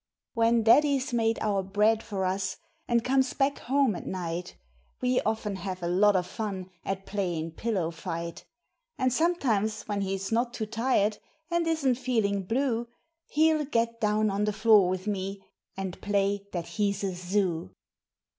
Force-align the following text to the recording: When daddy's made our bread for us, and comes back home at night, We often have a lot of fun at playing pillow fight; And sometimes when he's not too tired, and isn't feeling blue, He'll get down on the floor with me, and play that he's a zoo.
When 0.33 0.63
daddy's 0.63 1.13
made 1.13 1.37
our 1.43 1.61
bread 1.61 2.01
for 2.01 2.25
us, 2.25 2.57
and 2.87 3.03
comes 3.05 3.33
back 3.35 3.59
home 3.59 3.95
at 3.95 4.07
night, 4.07 4.57
We 4.99 5.21
often 5.21 5.57
have 5.57 5.83
a 5.83 5.87
lot 5.87 6.15
of 6.15 6.25
fun 6.25 6.71
at 6.83 7.05
playing 7.05 7.51
pillow 7.51 7.91
fight; 7.91 8.43
And 8.97 9.13
sometimes 9.13 9.83
when 9.83 10.01
he's 10.01 10.31
not 10.31 10.55
too 10.55 10.65
tired, 10.65 11.19
and 11.51 11.67
isn't 11.67 11.99
feeling 11.99 12.45
blue, 12.45 12.87
He'll 13.27 13.63
get 13.63 14.01
down 14.01 14.31
on 14.31 14.45
the 14.45 14.53
floor 14.53 14.89
with 14.89 15.05
me, 15.05 15.43
and 15.77 16.01
play 16.01 16.47
that 16.51 16.65
he's 16.65 17.03
a 17.03 17.13
zoo. 17.13 17.69